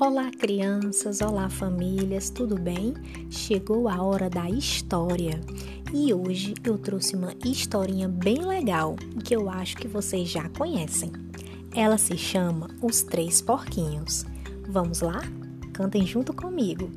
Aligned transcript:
Olá, 0.00 0.30
crianças! 0.30 1.20
Olá, 1.20 1.50
famílias! 1.50 2.30
Tudo 2.30 2.54
bem? 2.54 2.94
Chegou 3.28 3.88
a 3.88 4.00
hora 4.00 4.30
da 4.30 4.48
história 4.48 5.40
e 5.92 6.14
hoje 6.14 6.54
eu 6.62 6.78
trouxe 6.78 7.16
uma 7.16 7.34
historinha 7.44 8.06
bem 8.06 8.46
legal 8.46 8.94
que 9.24 9.34
eu 9.34 9.50
acho 9.50 9.76
que 9.76 9.88
vocês 9.88 10.28
já 10.28 10.48
conhecem. 10.50 11.10
Ela 11.74 11.98
se 11.98 12.16
chama 12.16 12.68
Os 12.80 13.02
Três 13.02 13.42
Porquinhos. 13.42 14.24
Vamos 14.68 15.00
lá? 15.00 15.20
Cantem 15.72 16.06
junto 16.06 16.32
comigo. 16.32 16.92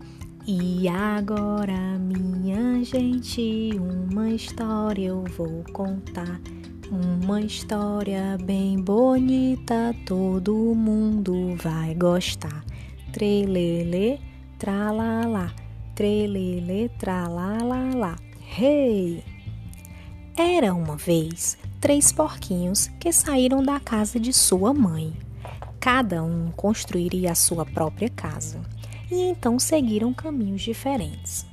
E 0.45 0.87
agora, 0.87 1.97
minha 1.97 2.83
gente, 2.83 3.71
uma 3.79 4.29
história 4.29 5.07
eu 5.07 5.23
vou 5.35 5.63
contar. 5.73 6.39
Uma 6.91 7.41
história 7.41 8.37
bem 8.43 8.79
bonita, 8.79 9.95
todo 10.05 10.53
mundo 10.75 11.55
vai 11.55 11.95
gostar 11.95 12.63
trelele, 13.11 14.19
tralalá, 14.57 15.53
trelele, 15.93 16.89
tralalá. 16.97 18.15
Hey! 18.57 19.23
Era 20.35 20.73
uma 20.73 20.95
vez 20.95 21.57
três 21.79 22.11
porquinhos 22.11 22.87
que 22.99 23.11
saíram 23.11 23.63
da 23.63 23.79
casa 23.79 24.19
de 24.19 24.31
sua 24.31 24.73
mãe. 24.73 25.13
Cada 25.79 26.23
um 26.23 26.51
construiria 26.51 27.31
a 27.31 27.35
sua 27.35 27.65
própria 27.65 28.09
casa 28.09 28.61
e 29.09 29.15
então 29.15 29.59
seguiram 29.59 30.13
caminhos 30.13 30.61
diferentes. 30.61 31.45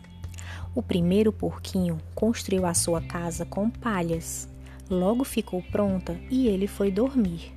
O 0.74 0.82
primeiro 0.82 1.32
porquinho 1.32 1.98
construiu 2.14 2.66
a 2.66 2.74
sua 2.74 3.00
casa 3.00 3.44
com 3.44 3.68
palhas. 3.68 4.48
Logo 4.88 5.24
ficou 5.24 5.62
pronta 5.62 6.18
e 6.30 6.46
ele 6.46 6.66
foi 6.66 6.90
dormir. 6.90 7.52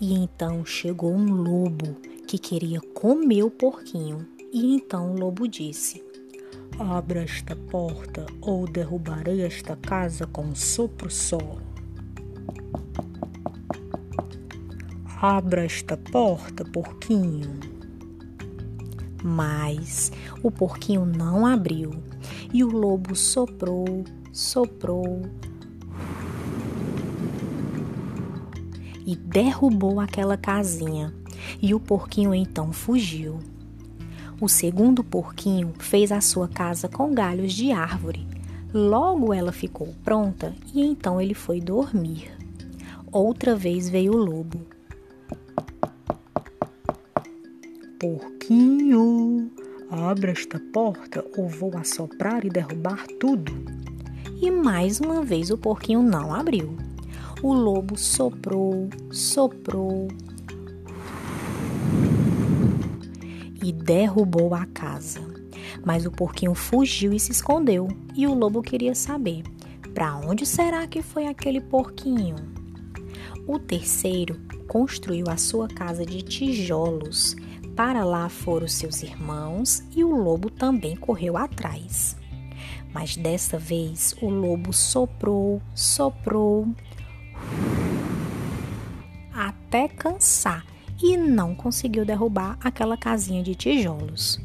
E 0.00 0.14
então 0.14 0.64
chegou 0.64 1.12
um 1.12 1.32
lobo 1.32 1.96
que 2.26 2.38
queria 2.38 2.80
comer 2.92 3.44
o 3.44 3.50
porquinho. 3.50 4.26
E 4.52 4.74
então 4.74 5.12
o 5.12 5.18
lobo 5.18 5.46
disse: 5.46 6.02
Abra 6.78 7.22
esta 7.22 7.54
porta 7.54 8.26
ou 8.40 8.66
derrubarei 8.66 9.42
esta 9.42 9.76
casa 9.76 10.26
com 10.26 10.46
um 10.46 10.54
sopro 10.54 11.10
só. 11.10 11.38
Abra 15.20 15.64
esta 15.64 15.96
porta, 15.96 16.64
porquinho. 16.64 17.60
Mas 19.22 20.12
o 20.42 20.50
porquinho 20.50 21.06
não 21.06 21.46
abriu 21.46 21.90
e 22.52 22.62
o 22.62 22.68
lobo 22.68 23.14
soprou, 23.14 24.04
soprou 24.32 25.22
e 29.04 29.16
derrubou 29.16 30.00
aquela 30.00 30.36
casinha 30.36 31.12
e 31.60 31.74
o 31.74 31.80
porquinho 31.80 32.34
então 32.34 32.72
fugiu. 32.72 33.38
O 34.40 34.48
segundo 34.48 35.02
porquinho 35.02 35.72
fez 35.78 36.12
a 36.12 36.20
sua 36.20 36.46
casa 36.46 36.88
com 36.88 37.14
galhos 37.14 37.54
de 37.54 37.72
árvore. 37.72 38.26
Logo 38.72 39.32
ela 39.32 39.52
ficou 39.52 39.94
pronta 40.04 40.54
e 40.74 40.82
então 40.82 41.20
ele 41.20 41.32
foi 41.32 41.60
dormir. 41.60 42.30
Outra 43.10 43.56
vez 43.56 43.88
veio 43.88 44.12
o 44.12 44.16
lobo. 44.16 44.60
Porquinho, 47.98 49.50
abra 49.90 50.32
esta 50.32 50.60
porta 50.72 51.24
ou 51.36 51.48
vou 51.48 51.74
assoprar 51.78 52.44
e 52.44 52.50
derrubar 52.50 53.06
tudo. 53.18 53.52
E 54.38 54.50
mais 54.50 55.00
uma 55.00 55.24
vez 55.24 55.50
o 55.50 55.56
porquinho 55.56 56.02
não 56.02 56.34
abriu. 56.34 56.76
O 57.42 57.54
lobo 57.54 57.96
soprou, 57.96 58.90
soprou, 59.10 60.08
e 63.66 63.72
derrubou 63.72 64.54
a 64.54 64.64
casa. 64.66 65.20
Mas 65.84 66.06
o 66.06 66.10
porquinho 66.12 66.54
fugiu 66.54 67.12
e 67.12 67.18
se 67.18 67.32
escondeu, 67.32 67.88
e 68.14 68.24
o 68.24 68.32
lobo 68.32 68.62
queria 68.62 68.94
saber: 68.94 69.42
para 69.92 70.14
onde 70.14 70.46
será 70.46 70.86
que 70.86 71.02
foi 71.02 71.26
aquele 71.26 71.60
porquinho? 71.60 72.36
O 73.44 73.58
terceiro 73.58 74.40
construiu 74.68 75.26
a 75.28 75.36
sua 75.36 75.66
casa 75.66 76.06
de 76.06 76.22
tijolos. 76.22 77.34
Para 77.74 78.04
lá 78.04 78.28
foram 78.28 78.68
seus 78.68 79.02
irmãos 79.02 79.82
e 79.94 80.04
o 80.04 80.14
lobo 80.14 80.48
também 80.48 80.96
correu 80.96 81.36
atrás. 81.36 82.16
Mas 82.94 83.16
dessa 83.16 83.58
vez 83.58 84.14
o 84.22 84.30
lobo 84.30 84.72
soprou, 84.72 85.60
soprou, 85.74 86.68
até 89.34 89.88
cansar 89.88 90.64
e 91.02 91.16
não 91.16 91.54
conseguiu 91.54 92.04
derrubar 92.04 92.58
aquela 92.62 92.96
casinha 92.96 93.42
de 93.42 93.54
tijolos. 93.54 94.40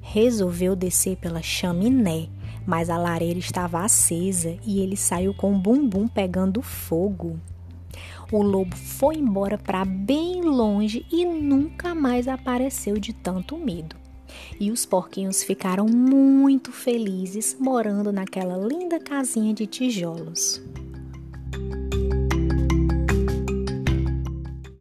Resolveu 0.00 0.74
descer 0.74 1.16
pela 1.16 1.42
chaminé, 1.42 2.28
mas 2.66 2.90
a 2.90 2.96
lareira 2.96 3.38
estava 3.38 3.80
acesa 3.80 4.56
e 4.64 4.80
ele 4.80 4.96
saiu 4.96 5.34
com 5.34 5.54
o 5.54 5.58
bumbum 5.58 6.08
pegando 6.08 6.62
fogo. 6.62 7.38
O 8.32 8.42
lobo 8.42 8.76
foi 8.76 9.16
embora 9.16 9.58
para 9.58 9.84
bem 9.84 10.42
longe 10.42 11.04
e 11.10 11.24
nunca 11.24 11.94
mais 11.94 12.28
apareceu 12.28 12.96
de 12.96 13.12
tanto 13.12 13.56
medo. 13.56 13.96
E 14.60 14.70
os 14.70 14.86
porquinhos 14.86 15.42
ficaram 15.42 15.86
muito 15.86 16.70
felizes 16.70 17.56
morando 17.58 18.12
naquela 18.12 18.56
linda 18.56 19.00
casinha 19.00 19.52
de 19.52 19.66
tijolos. 19.66 20.62